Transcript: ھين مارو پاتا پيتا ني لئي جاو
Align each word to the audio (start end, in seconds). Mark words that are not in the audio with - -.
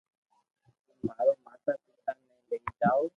ھين 0.87 0.99
مارو 1.07 1.33
پاتا 1.45 1.71
پيتا 1.83 2.11
ني 2.19 2.35
لئي 2.49 2.59
جاو 2.81 3.01